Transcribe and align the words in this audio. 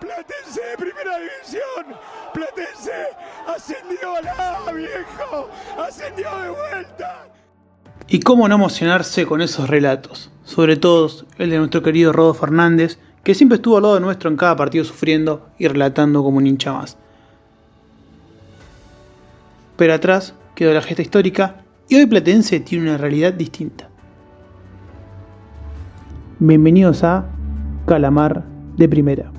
Platense. 0.00 0.60
De 0.70 0.76
primera 0.76 1.18
división. 1.18 1.96
Platense 2.34 2.92
ascendió 3.46 4.16
a 4.16 4.22
la 4.22 4.72
viejo. 4.72 5.48
Ascendió 5.78 6.28
de 6.40 6.50
vuelta. 6.50 7.28
Y 8.08 8.20
cómo 8.20 8.48
no 8.48 8.56
emocionarse 8.56 9.26
con 9.26 9.40
esos 9.40 9.70
relatos, 9.70 10.32
sobre 10.44 10.76
todo 10.76 11.08
el 11.38 11.50
de 11.50 11.58
nuestro 11.58 11.82
querido 11.82 12.12
Rodo 12.12 12.34
Fernández, 12.34 12.98
que 13.22 13.34
siempre 13.34 13.56
estuvo 13.56 13.76
al 13.76 13.84
lado 13.84 14.00
nuestro 14.00 14.30
en 14.30 14.36
cada 14.36 14.56
partido 14.56 14.84
sufriendo 14.84 15.48
y 15.58 15.68
relatando 15.68 16.22
como 16.24 16.38
un 16.38 16.46
hincha 16.46 16.72
más. 16.72 16.96
Pero 19.76 19.94
atrás 19.94 20.34
quedó 20.54 20.74
la 20.74 20.82
gesta 20.82 21.02
histórica 21.02 21.62
y 21.88 21.96
hoy 21.96 22.06
Platense 22.06 22.60
tiene 22.60 22.88
una 22.88 22.98
realidad 22.98 23.32
distinta. 23.32 23.88
Bienvenidos 26.40 27.04
a 27.04 27.26
Calamar 27.86 28.44
de 28.76 28.88
Primera. 28.88 29.30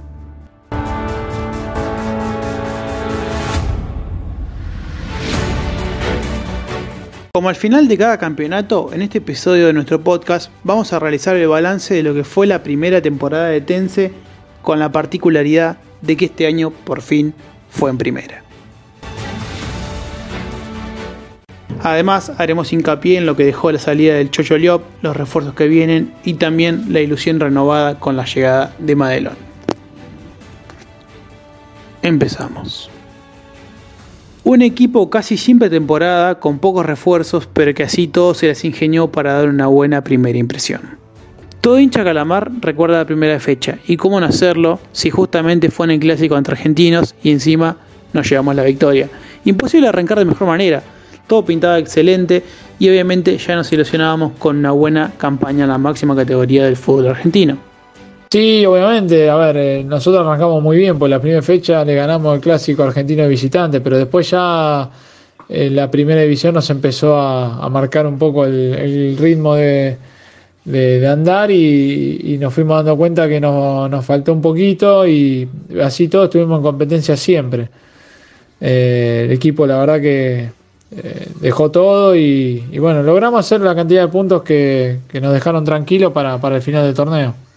Como 7.41 7.49
al 7.49 7.55
final 7.55 7.87
de 7.87 7.97
cada 7.97 8.19
campeonato, 8.19 8.91
en 8.93 9.01
este 9.01 9.17
episodio 9.17 9.65
de 9.65 9.73
nuestro 9.73 10.03
podcast 10.03 10.51
vamos 10.63 10.93
a 10.93 10.99
realizar 10.99 11.35
el 11.35 11.47
balance 11.47 11.91
de 11.91 12.03
lo 12.03 12.13
que 12.13 12.23
fue 12.23 12.45
la 12.45 12.61
primera 12.61 13.01
temporada 13.01 13.47
de 13.47 13.61
Tense 13.61 14.13
con 14.61 14.77
la 14.77 14.91
particularidad 14.91 15.79
de 16.03 16.17
que 16.17 16.25
este 16.25 16.45
año 16.45 16.69
por 16.69 17.01
fin 17.01 17.33
fue 17.71 17.89
en 17.89 17.97
primera. 17.97 18.43
Además, 21.81 22.31
haremos 22.37 22.71
hincapié 22.73 23.17
en 23.17 23.25
lo 23.25 23.35
que 23.35 23.45
dejó 23.45 23.71
la 23.71 23.79
salida 23.79 24.13
del 24.13 24.29
Chocho 24.29 24.59
Liop, 24.59 24.83
los 25.01 25.17
refuerzos 25.17 25.55
que 25.55 25.67
vienen 25.67 26.13
y 26.23 26.35
también 26.35 26.93
la 26.93 26.99
ilusión 26.99 27.39
renovada 27.39 27.97
con 27.97 28.17
la 28.17 28.25
llegada 28.25 28.75
de 28.77 28.95
Madelón. 28.95 29.37
Empezamos. 32.03 32.91
Un 34.51 34.61
equipo 34.61 35.09
casi 35.09 35.37
sin 35.37 35.59
pretemporada, 35.59 36.41
con 36.41 36.59
pocos 36.59 36.85
refuerzos, 36.85 37.47
pero 37.53 37.73
que 37.73 37.83
así 37.83 38.09
todo 38.09 38.33
se 38.33 38.47
les 38.47 38.65
ingenió 38.65 39.09
para 39.09 39.31
dar 39.31 39.47
una 39.47 39.67
buena 39.67 40.03
primera 40.03 40.37
impresión. 40.37 40.81
Todo 41.61 41.79
hincha 41.79 42.03
calamar 42.03 42.51
recuerda 42.59 42.97
la 42.97 43.05
primera 43.05 43.39
fecha, 43.39 43.77
y 43.87 43.95
cómo 43.95 44.19
no 44.19 44.25
hacerlo 44.25 44.81
si 44.91 45.09
justamente 45.09 45.71
fue 45.71 45.85
en 45.85 45.91
el 45.91 45.99
clásico 46.01 46.37
entre 46.37 46.55
argentinos 46.55 47.15
y 47.23 47.31
encima 47.31 47.77
nos 48.11 48.29
llevamos 48.29 48.53
la 48.57 48.65
victoria. 48.65 49.07
Imposible 49.45 49.87
arrancar 49.87 50.19
de 50.19 50.25
mejor 50.25 50.49
manera, 50.49 50.83
todo 51.27 51.45
pintaba 51.45 51.79
excelente 51.79 52.43
y 52.77 52.89
obviamente 52.89 53.37
ya 53.37 53.55
nos 53.55 53.71
ilusionábamos 53.71 54.33
con 54.37 54.57
una 54.57 54.71
buena 54.71 55.13
campaña 55.17 55.63
en 55.63 55.69
la 55.69 55.77
máxima 55.77 56.13
categoría 56.13 56.65
del 56.65 56.75
fútbol 56.75 57.07
argentino. 57.07 57.70
Sí, 58.31 58.65
obviamente, 58.65 59.29
a 59.29 59.35
ver, 59.35 59.57
eh, 59.57 59.83
nosotros 59.83 60.25
arrancamos 60.25 60.63
muy 60.63 60.77
bien, 60.77 60.97
por 60.97 61.09
la 61.09 61.19
primera 61.19 61.41
fecha 61.41 61.83
le 61.83 61.95
ganamos 61.95 62.33
el 62.33 62.39
clásico 62.39 62.81
argentino 62.83 63.23
de 63.23 63.27
visitante, 63.27 63.81
pero 63.81 63.97
después 63.97 64.29
ya 64.29 64.89
eh, 65.49 65.69
la 65.69 65.91
primera 65.91 66.21
división 66.21 66.53
nos 66.53 66.69
empezó 66.69 67.17
a, 67.17 67.67
marcar 67.69 68.07
un 68.07 68.17
poco 68.17 68.45
el, 68.45 69.17
ritmo 69.17 69.55
de, 69.55 69.97
andar 71.09 71.51
y, 71.51 72.37
nos 72.39 72.53
fuimos 72.53 72.77
dando 72.77 72.95
cuenta 72.95 73.27
que 73.27 73.41
nos, 73.41 73.89
nos, 73.89 74.05
faltó 74.05 74.31
un 74.31 74.41
poquito 74.41 75.05
y 75.05 75.49
así 75.83 76.07
todos 76.07 76.25
estuvimos 76.25 76.59
en 76.59 76.63
competencia 76.63 77.17
siempre. 77.17 77.69
Eh, 78.61 79.23
el 79.25 79.31
equipo 79.33 79.67
la 79.67 79.77
verdad 79.77 79.99
que 79.99 80.51
dejó 81.41 81.69
todo 81.69 82.15
y, 82.15 82.63
y, 82.71 82.79
bueno, 82.79 83.03
logramos 83.03 83.41
hacer 83.41 83.59
la 83.59 83.75
cantidad 83.75 84.03
de 84.03 84.07
puntos 84.07 84.41
que, 84.43 84.99
que 85.09 85.19
nos 85.19 85.33
dejaron 85.33 85.65
tranquilos 85.65 86.13
para, 86.13 86.39
para 86.39 86.55
el 86.57 86.61
final 86.61 86.85
del 86.85 86.95
torneo. 86.95 87.50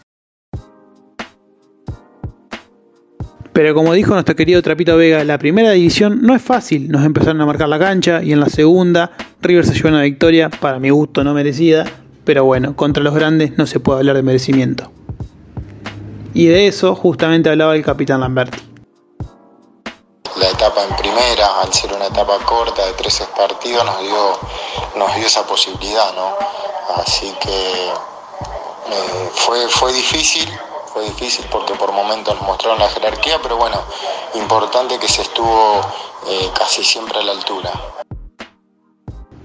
Pero 3.54 3.72
como 3.72 3.92
dijo 3.92 4.15
nuestro 4.15 4.34
querido 4.34 4.60
Trapito 4.62 4.97
Vega, 4.97 5.22
la 5.22 5.38
primera 5.38 5.70
división 5.70 6.22
no 6.22 6.34
es 6.34 6.42
fácil. 6.42 6.91
Nos 6.91 7.04
empezaron 7.04 7.41
a 7.41 7.47
marcar 7.47 7.69
la 7.69 7.78
cancha 7.78 8.20
y 8.20 8.32
en 8.32 8.41
la 8.41 8.48
segunda 8.48 9.12
River 9.41 9.65
se 9.65 9.75
llevó 9.75 9.91
una 9.91 10.03
victoria, 10.03 10.50
para 10.50 10.81
mi 10.81 10.91
gusto 10.91 11.22
no 11.22 11.32
merecida. 11.34 11.84
Pero 12.25 12.44
bueno, 12.44 12.75
contra 12.75 13.00
los 13.04 13.14
grandes 13.14 13.56
no 13.56 13.66
se 13.66 13.78
puede 13.78 14.00
hablar 14.00 14.16
de 14.16 14.25
merecimiento. 14.25 14.91
Y 16.34 16.47
de 16.47 16.66
eso 16.66 16.97
justamente 16.97 17.48
hablaba 17.48 17.76
el 17.76 17.84
capitán 17.84 18.19
Lamberti. 18.20 18.59
La 20.37 20.50
etapa 20.50 20.82
en 20.91 20.97
primera, 20.97 21.60
al 21.62 21.72
ser 21.72 21.93
una 21.93 22.06
etapa 22.06 22.38
corta 22.44 22.84
de 22.84 22.93
13 22.94 23.25
partidos, 23.37 23.84
nos 23.84 24.00
dio, 24.00 24.38
nos 24.97 25.14
dio 25.14 25.26
esa 25.26 25.47
posibilidad, 25.47 26.12
¿no? 26.16 26.34
Así 26.97 27.32
que 27.41 27.87
eh, 28.91 29.31
fue, 29.32 29.69
fue 29.69 29.93
difícil, 29.93 30.48
fue 30.94 31.05
difícil 31.06 31.44
porque 31.50 31.75
por 31.75 31.93
momentos 31.93 32.37
nos 32.37 32.47
mostraron 32.47 32.78
la 32.78 32.88
jerarquía, 32.88 33.38
pero 33.43 33.56
bueno, 33.56 33.82
importante 34.34 34.97
que 35.00 35.09
se 35.09 35.22
estuvo 35.22 35.81
eh, 36.28 36.49
casi 36.56 36.84
siempre 36.84 37.19
a 37.19 37.22
la 37.25 37.32
altura. 37.32 37.71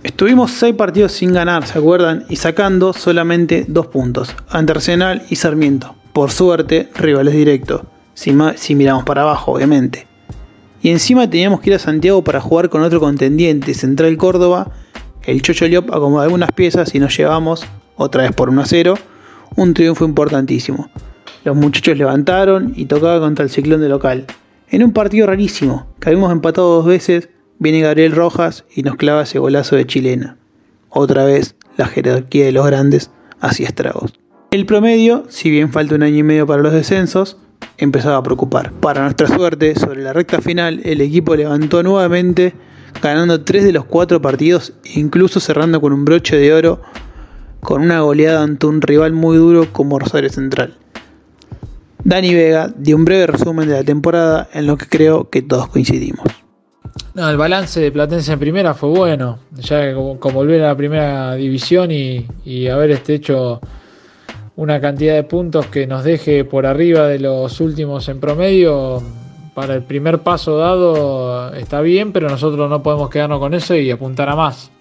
Estuvimos 0.04 0.52
seis 0.52 0.76
partidos 0.76 1.12
sin 1.12 1.34
ganar, 1.34 1.66
¿se 1.66 1.80
acuerdan? 1.80 2.24
Y 2.30 2.36
sacando 2.36 2.94
solamente 2.94 3.66
dos 3.68 3.88
puntos, 3.88 4.36
ante 4.48 4.74
Arsenal 4.74 5.26
y 5.30 5.38
Sarmiento. 5.38 5.96
Por 6.14 6.32
suerte, 6.32 6.90
rivales 6.94 7.34
directos, 7.34 7.81
si, 8.14 8.31
si 8.56 8.76
miramos 8.76 9.04
para 9.04 9.24
abajo, 9.24 9.54
obviamente. 9.54 10.08
Y 10.84 10.92
encima 10.92 11.28
teníamos 11.28 11.62
que 11.62 11.72
ir 11.72 11.76
a 11.76 11.80
Santiago 11.80 12.24
para 12.24 12.42
jugar 12.42 12.70
con 12.70 12.84
otro 12.84 13.00
contendiente, 13.00 13.74
Central 13.74 14.16
Córdoba. 14.18 14.72
El 15.24 15.42
Chocho 15.42 15.68
Liop 15.68 15.92
acomodó 15.92 16.22
algunas 16.22 16.52
piezas 16.52 16.94
y 16.94 17.00
nos 17.00 17.18
llevamos, 17.18 17.66
otra 17.98 18.22
vez 18.22 18.34
por 18.34 18.50
1 18.50 18.62
a 18.62 18.66
0, 18.66 18.94
un 19.56 19.74
triunfo 19.74 20.06
importantísimo. 20.06 20.90
Los 21.45 21.55
muchachos 21.55 21.97
levantaron 21.97 22.73
y 22.75 22.85
tocaba 22.85 23.19
contra 23.19 23.44
el 23.44 23.50
ciclón 23.50 23.79
de 23.81 23.89
local. 23.89 24.25
En 24.69 24.83
un 24.83 24.91
partido 24.91 25.27
rarísimo, 25.27 25.88
que 26.00 26.09
habíamos 26.09 26.31
empatado 26.31 26.75
dos 26.75 26.85
veces, 26.85 27.29
viene 27.59 27.81
Gabriel 27.81 28.11
Rojas 28.11 28.66
y 28.75 28.83
nos 28.83 28.97
clava 28.97 29.23
ese 29.23 29.39
golazo 29.39 29.75
de 29.75 29.85
chilena. 29.85 30.38
Otra 30.89 31.23
vez, 31.23 31.55
la 31.77 31.85
jerarquía 31.88 32.45
de 32.45 32.51
los 32.51 32.66
grandes 32.66 33.09
hacía 33.39 33.67
estragos. 33.67 34.13
El 34.51 34.66
promedio, 34.66 35.25
si 35.29 35.50
bien 35.50 35.72
falta 35.72 35.95
un 35.95 36.03
año 36.03 36.17
y 36.17 36.23
medio 36.23 36.45
para 36.45 36.61
los 36.61 36.73
descensos, 36.73 37.38
empezaba 37.77 38.17
a 38.17 38.23
preocupar. 38.23 38.71
Para 38.73 39.03
nuestra 39.03 39.27
suerte, 39.27 39.75
sobre 39.75 40.01
la 40.01 40.11
recta 40.11 40.41
final, 40.41 40.81
el 40.83 41.01
equipo 41.01 41.35
levantó 41.35 41.83
nuevamente, 41.83 42.53
ganando 43.01 43.44
tres 43.44 43.63
de 43.63 43.71
los 43.71 43.85
cuatro 43.85 44.21
partidos, 44.21 44.73
incluso 44.95 45.39
cerrando 45.39 45.79
con 45.79 45.94
un 45.94 46.03
broche 46.03 46.35
de 46.35 46.53
oro, 46.53 46.81
con 47.61 47.81
una 47.81 48.01
goleada 48.01 48.44
ante 48.44 48.66
un 48.66 48.81
rival 48.81 49.13
muy 49.13 49.38
duro 49.38 49.71
como 49.71 50.00
Rosario 50.00 50.29
Central. 50.29 50.75
Dani 52.04 52.34
Vega 52.34 52.72
dio 52.76 52.96
un 52.96 53.06
breve 53.06 53.28
resumen 53.28 53.68
de 53.68 53.76
la 53.76 53.84
temporada 53.84 54.50
en 54.54 54.68
lo 54.68 54.78
que 54.78 54.88
creo 54.88 55.30
que 55.30 55.42
todos 55.42 55.68
coincidimos. 55.68 56.26
El 57.16 57.38
balance 57.38 57.80
de 57.80 57.92
Platense 57.92 58.34
en 58.34 58.40
primera 58.40 58.74
fue 58.74 58.90
bueno, 58.90 59.40
ya 59.52 59.94
como, 59.94 60.20
como 60.20 60.36
volver 60.36 60.64
a 60.64 60.68
la 60.68 60.78
primera 60.78 61.36
división 61.36 61.92
y, 61.92 62.26
y 62.46 62.68
haber 62.68 62.92
este 62.92 63.16
hecho 63.16 63.60
una 64.56 64.80
cantidad 64.80 65.16
de 65.16 65.24
puntos 65.24 65.66
que 65.68 65.88
nos 65.88 66.04
deje 66.04 66.46
por 66.46 66.66
arriba 66.66 67.07
de 67.07 67.19
los 67.19 67.60
últimos 67.62 68.07
en 68.10 68.19
promedio, 68.19 69.02
para 69.54 69.75
el 69.75 69.84
primer 69.84 70.19
paso 70.19 70.57
dado 70.57 71.54
está 71.54 71.81
bien, 71.81 72.13
pero 72.13 72.30
nosotros 72.30 72.69
no 72.69 72.81
podemos 72.81 73.10
quedarnos 73.10 73.40
con 73.40 73.54
eso 73.54 73.75
y 73.75 73.92
apuntar 73.92 74.30
a 74.30 74.36
más. 74.36 74.72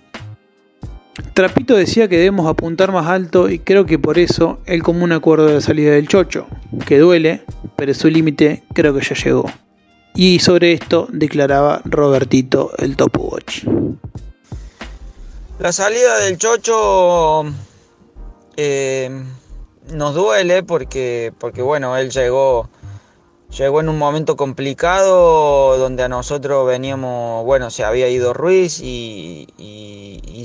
Trapito 1.38 1.76
decía 1.76 2.08
que 2.08 2.16
debemos 2.16 2.48
apuntar 2.48 2.90
más 2.90 3.06
alto 3.06 3.48
y 3.48 3.60
creo 3.60 3.86
que 3.86 3.96
por 3.96 4.18
eso 4.18 4.58
el 4.66 4.82
común 4.82 5.12
acuerdo 5.12 5.46
de 5.46 5.54
la 5.54 5.60
salida 5.60 5.92
del 5.92 6.08
chocho, 6.08 6.48
que 6.84 6.98
duele, 6.98 7.44
pero 7.76 7.94
su 7.94 8.08
límite 8.08 8.64
creo 8.74 8.92
que 8.92 9.04
ya 9.04 9.14
llegó. 9.14 9.44
Y 10.16 10.40
sobre 10.40 10.72
esto 10.72 11.06
declaraba 11.12 11.80
Robertito 11.84 12.72
el 12.78 12.96
Top 12.96 13.16
Watch. 13.20 13.62
La 15.60 15.70
salida 15.70 16.18
del 16.18 16.38
chocho 16.38 17.44
eh, 18.56 19.08
nos 19.92 20.14
duele 20.16 20.64
porque, 20.64 21.32
porque 21.38 21.62
bueno, 21.62 21.96
él 21.96 22.10
llegó 22.10 22.68
llegó 23.56 23.80
en 23.80 23.88
un 23.88 23.98
momento 23.98 24.36
complicado 24.36 25.78
donde 25.78 26.02
a 26.02 26.08
nosotros 26.08 26.66
veníamos, 26.66 27.44
bueno, 27.44 27.70
se 27.70 27.84
había 27.84 28.08
ido 28.08 28.32
Ruiz 28.34 28.80
y, 28.80 29.46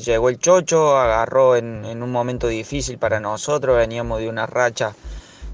llegó 0.03 0.27
el 0.27 0.37
Chocho, 0.37 0.97
agarró 0.97 1.55
en, 1.55 2.03
un 2.03 2.11
momento 2.11 2.47
difícil 2.47 2.97
para 2.97 3.21
nosotros, 3.21 3.77
veníamos 3.77 4.19
de 4.19 4.27
una 4.27 4.45
racha 4.45 4.93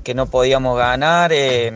que 0.04 0.16
no 0.16 0.25
podíamos 0.25 0.75
ganar. 0.75 1.31
Eh, 1.31 1.72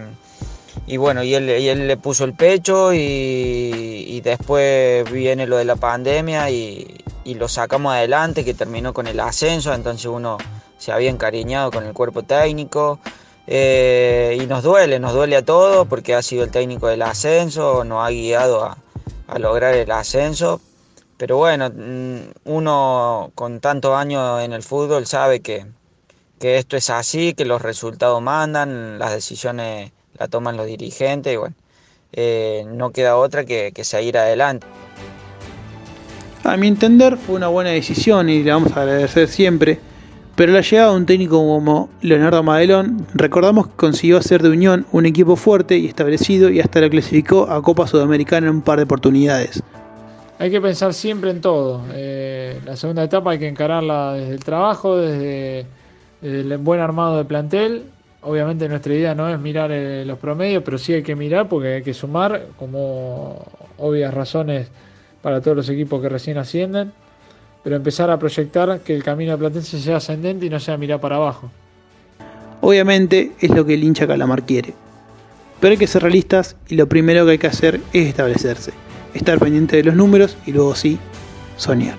y 0.87 0.97
bueno, 0.97 1.23
y 1.23 1.35
él, 1.35 1.49
él, 1.49 1.87
le 1.87 1.97
puso 1.97 2.23
el 2.23 2.33
pecho 2.33 2.93
y, 2.93 4.19
después 4.21 5.09
viene 5.11 5.45
lo 5.45 5.57
de 5.57 5.65
la 5.65 5.75
pandemia 5.75 6.49
y, 6.49 7.03
lo 7.25 7.47
sacamos 7.47 7.93
adelante, 7.93 8.43
que 8.43 8.53
terminó 8.53 8.93
con 8.93 9.07
el 9.07 9.19
ascenso, 9.19 9.73
entonces 9.73 10.07
uno 10.07 10.37
se 10.77 10.91
había 10.91 11.09
encariñado 11.09 11.71
con 11.71 11.85
el 11.85 11.93
cuerpo 11.93 12.23
técnico. 12.23 12.99
Eh, 13.45 14.37
y 14.41 14.45
nos 14.45 14.63
duele, 14.63 14.99
nos 14.99 15.13
duele 15.13 15.35
a 15.35 15.43
todos 15.43 15.87
porque 15.87 16.15
ha 16.15 16.21
sido 16.21 16.43
el 16.43 16.51
técnico 16.51 16.87
del 16.87 17.01
ascenso, 17.01 17.83
nos 17.83 18.05
ha 18.05 18.09
guiado 18.09 18.63
a, 18.63 18.77
lograr 19.39 19.73
el 19.73 19.91
ascenso. 19.91 20.61
Pero 21.17 21.37
bueno, 21.37 21.69
mm, 21.69 22.19
uno 22.45 23.31
con 23.35 23.59
tantos 23.59 23.95
años 23.95 24.41
en 24.43 24.53
el 24.53 24.63
fútbol 24.63 25.05
sabe 25.05 25.41
que, 25.41 25.65
que 26.39 26.57
esto 26.57 26.77
es 26.77 26.89
así, 26.89 27.33
que 27.33 27.45
los 27.45 27.61
resultados 27.61 28.21
mandan, 28.21 28.99
las 28.99 29.13
decisiones 29.13 29.91
la 30.17 30.27
toman 30.27 30.57
los 30.57 30.67
dirigentes 30.67 31.33
y 31.33 31.37
bueno, 31.37 31.55
eh, 32.13 32.65
no 32.67 32.91
queda 32.91 33.17
otra 33.17 33.45
que, 33.45 33.71
que 33.73 33.83
seguir 33.83 34.17
adelante. 34.17 34.67
A 36.43 36.57
mi 36.57 36.67
entender 36.67 37.17
fue 37.17 37.35
una 37.35 37.47
buena 37.47 37.69
decisión 37.69 38.29
y 38.29 38.43
le 38.43 38.51
vamos 38.51 38.75
a 38.75 38.81
agradecer 38.81 39.27
siempre 39.29 39.79
pero 40.35 40.51
la 40.51 40.61
llegada 40.61 40.91
de 40.91 40.97
un 40.97 41.05
técnico 41.05 41.37
como 41.37 41.89
Leonardo 42.01 42.41
Madelón, 42.41 43.05
recordamos 43.13 43.67
que 43.67 43.73
consiguió 43.75 44.17
hacer 44.17 44.41
de 44.41 44.49
Unión 44.49 44.85
un 44.91 45.05
equipo 45.05 45.35
fuerte 45.35 45.77
y 45.77 45.85
establecido 45.85 46.49
y 46.49 46.59
hasta 46.59 46.81
la 46.81 46.89
clasificó 46.89 47.49
a 47.49 47.61
Copa 47.61 47.85
Sudamericana 47.85 48.47
en 48.47 48.55
un 48.55 48.61
par 48.61 48.77
de 48.77 48.83
oportunidades. 48.83 49.61
Hay 50.39 50.49
que 50.49 50.59
pensar 50.59 50.93
siempre 50.95 51.29
en 51.29 51.41
todo. 51.41 51.83
Eh, 51.93 52.59
la 52.65 52.75
segunda 52.75 53.03
etapa 53.03 53.31
hay 53.31 53.39
que 53.39 53.47
encararla 53.47 54.13
desde 54.13 54.33
el 54.33 54.43
trabajo, 54.43 54.97
desde, 54.97 55.67
el 56.23 56.57
buen 56.57 56.81
armado 56.81 57.17
de 57.17 57.25
plantel. 57.25 57.83
Obviamente 58.21 58.67
nuestra 58.67 58.93
idea 58.93 59.13
no 59.13 59.29
es 59.29 59.39
mirar 59.39 59.71
eh, 59.71 60.03
los 60.03 60.17
promedios, 60.17 60.63
pero 60.63 60.79
sí 60.79 60.93
hay 60.93 61.03
que 61.03 61.15
mirar 61.15 61.47
porque 61.47 61.75
hay 61.75 61.83
que 61.83 61.93
sumar 61.93 62.47
como 62.57 63.45
obvias 63.77 64.13
razones 64.13 64.67
para 65.21 65.41
todos 65.41 65.55
los 65.55 65.69
equipos 65.69 66.01
que 66.01 66.09
recién 66.09 66.37
ascienden 66.37 66.91
pero 67.63 67.75
empezar 67.75 68.09
a 68.11 68.19
proyectar 68.19 68.79
que 68.81 68.93
el 68.93 69.03
camino 69.03 69.37
Platense 69.37 69.79
sea 69.79 69.97
ascendente 69.97 70.45
y 70.45 70.49
no 70.49 70.59
sea 70.59 70.77
mirar 70.77 70.99
para 70.99 71.15
abajo. 71.15 71.49
Obviamente 72.61 73.31
es 73.39 73.49
lo 73.51 73.65
que 73.65 73.73
el 73.73 73.83
hincha 73.83 74.07
Calamar 74.07 74.43
quiere, 74.43 74.73
pero 75.59 75.71
hay 75.71 75.77
que 75.77 75.87
ser 75.87 76.03
realistas 76.03 76.55
y 76.67 76.75
lo 76.75 76.87
primero 76.87 77.25
que 77.25 77.31
hay 77.31 77.37
que 77.37 77.47
hacer 77.47 77.81
es 77.93 78.07
establecerse, 78.07 78.73
estar 79.13 79.39
pendiente 79.39 79.77
de 79.77 79.83
los 79.83 79.95
números 79.95 80.37
y 80.45 80.51
luego 80.51 80.75
sí, 80.75 80.97
soñar. 81.57 81.95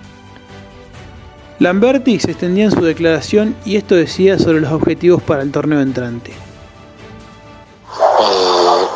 Lamberti 1.60 2.18
se 2.18 2.32
extendía 2.32 2.64
en 2.64 2.70
su 2.72 2.82
declaración 2.82 3.54
y 3.64 3.76
esto 3.76 3.94
decía 3.94 4.38
sobre 4.38 4.60
los 4.60 4.72
objetivos 4.72 5.22
para 5.22 5.42
el 5.42 5.52
torneo 5.52 5.80
entrante. 5.80 6.32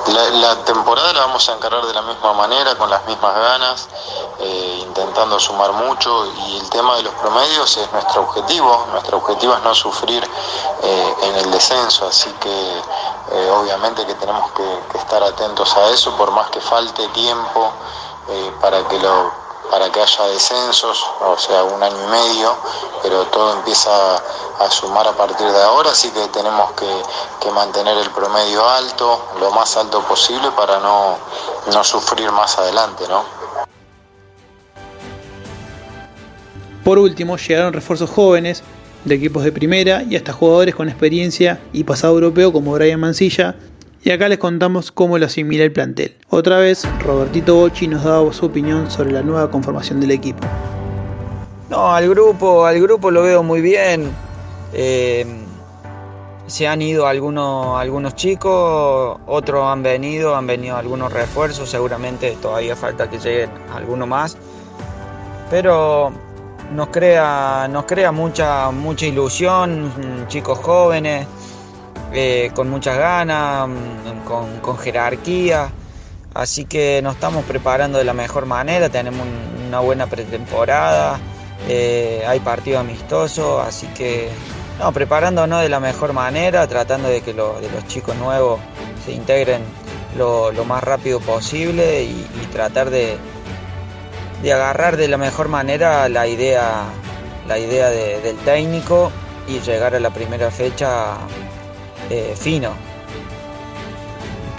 La, 0.08 0.64
temporada 0.64 1.12
la 1.12 1.20
vamos 1.20 1.46
a 1.48 1.52
encarar 1.52 1.84
de 1.84 1.92
la 1.92 2.00
misma 2.00 2.32
manera, 2.32 2.74
con 2.76 2.88
las 2.88 3.04
mismas 3.06 3.34
ganas, 3.34 3.88
eh, 4.38 4.78
intentando 4.82 5.38
sumar 5.38 5.72
mucho 5.72 6.26
y 6.46 6.56
el 6.56 6.70
tema 6.70 6.96
de 6.96 7.02
los 7.02 7.12
promedios 7.14 7.76
es 7.76 7.92
nuestro 7.92 8.22
objetivo. 8.22 8.86
Nuestro 8.90 9.18
objetivo 9.18 9.54
es 9.54 9.62
no 9.62 9.74
sufrir 9.74 10.26
eh, 10.82 11.14
en 11.22 11.36
el 11.36 11.50
descenso, 11.50 12.06
así 12.06 12.30
que 12.40 12.78
eh, 13.32 13.50
obviamente 13.50 14.06
que 14.06 14.14
tenemos 14.14 14.50
que, 14.52 14.98
estar 14.98 15.22
atentos 15.22 15.76
a 15.76 15.90
eso, 15.90 16.16
por 16.16 16.30
más 16.30 16.48
que 16.50 16.60
falte 16.60 17.06
tiempo 17.08 17.72
para 18.60 18.86
que 18.88 18.98
lo 18.98 19.47
para 19.70 19.90
que 19.90 20.00
haya 20.00 20.24
descensos, 20.26 21.04
o 21.20 21.36
sea, 21.38 21.64
un 21.64 21.82
año 21.82 21.96
y 22.06 22.10
medio, 22.10 22.56
pero 23.02 23.24
todo 23.26 23.54
empieza 23.54 23.90
a 24.60 24.70
sumar 24.70 25.06
a 25.06 25.12
partir 25.12 25.46
de 25.46 25.62
ahora, 25.62 25.90
así 25.90 26.10
que 26.10 26.26
tenemos 26.28 26.72
que, 26.72 26.86
mantener 27.48 27.96
el 27.96 28.10
promedio 28.10 28.68
alto, 28.68 29.24
lo 29.40 29.50
más 29.52 29.74
alto 29.78 30.02
posible 30.02 30.50
para 30.54 30.78
no, 30.80 31.16
no 31.72 31.82
sufrir 31.82 32.30
más 32.30 32.58
adelante, 32.58 33.04
¿no? 33.08 33.24
Por 36.84 36.98
último, 36.98 37.38
llegaron 37.38 37.72
refuerzos 37.72 38.10
jóvenes 38.10 38.62
de 39.04 39.14
equipos 39.14 39.44
de 39.44 39.50
primera 39.50 40.02
y 40.02 40.16
hasta 40.16 40.32
jugadores 40.32 40.74
con 40.74 40.88
experiencia 40.88 41.58
y 41.72 41.84
pasado 41.84 42.14
europeo 42.14 42.52
como 42.52 42.72
Brian 42.72 43.00
Mancilla, 43.00 43.56
y 44.02 44.10
acá 44.10 44.28
les 44.28 44.38
contamos 44.38 44.92
cómo 44.92 45.18
lo 45.18 45.26
asimila 45.26 45.64
el 45.64 45.72
plantel. 45.72 46.14
Otra 46.30 46.58
vez, 46.58 46.86
Robertito 47.04 47.56
Bocci 47.56 47.88
nos 47.88 48.04
daba 48.04 48.32
su 48.32 48.46
opinión 48.46 48.90
sobre 48.90 49.12
la 49.12 49.22
nueva 49.22 49.50
conformación 49.50 50.00
del 50.00 50.12
equipo. 50.12 50.46
No, 51.68 51.92
al 51.92 52.08
grupo, 52.08 52.64
al 52.64 52.80
grupo 52.80 53.10
lo 53.10 53.22
veo 53.22 53.42
muy 53.42 53.60
bien. 53.60 54.10
Eh, 54.72 55.26
se 56.46 56.66
han 56.66 56.80
ido 56.80 57.06
algunos, 57.06 57.78
algunos 57.78 58.14
chicos, 58.14 59.18
otros 59.26 59.66
han 59.66 59.82
venido, 59.82 60.34
han 60.34 60.46
venido 60.46 60.76
algunos 60.76 61.12
refuerzos, 61.12 61.68
seguramente 61.68 62.36
todavía 62.40 62.74
falta 62.74 63.10
que 63.10 63.18
lleguen 63.18 63.50
algunos 63.74 64.08
más. 64.08 64.36
Pero 65.50 66.10
nos 66.72 66.88
crea, 66.88 67.68
nos 67.70 67.84
crea 67.84 68.12
mucha, 68.12 68.70
mucha 68.70 69.06
ilusión, 69.06 69.92
chicos 70.28 70.58
jóvenes. 70.58 71.26
Eh, 72.12 72.50
con 72.54 72.70
muchas 72.70 72.96
ganas, 72.96 73.68
mm, 73.68 74.60
con, 74.60 74.78
jerarquía. 74.78 75.70
Así 76.34 76.64
que 76.64 77.00
nos 77.02 77.14
estamos 77.14 77.44
preparando 77.44 77.98
de 77.98 78.04
la 78.04 78.14
mejor 78.14 78.46
manera, 78.46 78.88
tenemos 78.88 79.26
una 79.66 79.80
buena 79.80 80.06
pretemporada, 80.06 81.18
eh, 81.68 82.22
hay 82.26 82.40
partido 82.40 82.78
amistoso, 82.78 83.60
así 83.60 83.86
que 83.88 84.28
no, 84.78 84.92
preparándonos 84.92 85.62
de 85.62 85.68
la 85.68 85.80
mejor 85.80 86.12
manera, 86.12 86.66
tratando 86.66 87.08
de 87.08 87.22
que 87.22 87.32
de 87.32 87.70
los 87.74 87.86
chicos 87.88 88.14
nuevos 88.16 88.60
se 89.04 89.12
integren 89.12 89.62
lo, 90.16 90.52
más 90.64 90.82
rápido 90.84 91.18
posible 91.20 92.04
y, 92.04 92.26
tratar 92.52 92.90
de, 92.90 93.16
de, 94.42 94.52
agarrar 94.52 94.96
de 94.96 95.08
la 95.08 95.16
mejor 95.16 95.48
manera 95.48 96.08
la 96.08 96.26
idea, 96.26 96.84
la 97.48 97.58
idea 97.58 97.88
del 97.88 98.36
técnico 98.38 99.10
y 99.48 99.60
llegar 99.60 99.94
a 99.94 100.00
la 100.00 100.10
primera 100.10 100.50
fecha 100.50 101.16
eh, 102.10 102.34
fino. 102.36 102.70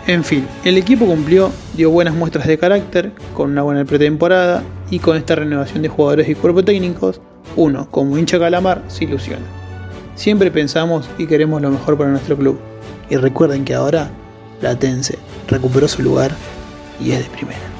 En 0.07 0.23
fin, 0.23 0.47
el 0.63 0.77
equipo 0.77 1.05
cumplió, 1.05 1.51
dio 1.75 1.91
buenas 1.91 2.15
muestras 2.15 2.47
de 2.47 2.57
carácter, 2.57 3.11
con 3.35 3.51
una 3.51 3.61
buena 3.61 3.85
pretemporada 3.85 4.63
y 4.89 4.99
con 4.99 5.15
esta 5.15 5.35
renovación 5.35 5.83
de 5.83 5.89
jugadores 5.89 6.27
y 6.27 6.35
cuerpos 6.35 6.65
técnicos, 6.65 7.21
uno, 7.55 7.87
como 7.91 8.17
hincha 8.17 8.39
calamar, 8.39 8.83
se 8.87 9.03
ilusiona. 9.03 9.45
Siempre 10.15 10.51
pensamos 10.51 11.09
y 11.17 11.27
queremos 11.27 11.61
lo 11.61 11.69
mejor 11.69 11.97
para 11.97 12.09
nuestro 12.09 12.35
club. 12.35 12.59
Y 13.09 13.17
recuerden 13.17 13.65
que 13.65 13.75
ahora 13.75 14.09
Latense 14.61 15.17
recuperó 15.47 15.87
su 15.87 16.01
lugar 16.01 16.31
y 16.99 17.11
es 17.11 17.19
de 17.19 17.37
primera. 17.37 17.78